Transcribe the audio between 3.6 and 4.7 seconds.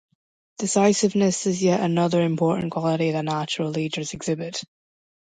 leaders exhibit.